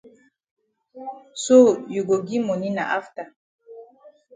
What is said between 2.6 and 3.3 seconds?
na afta.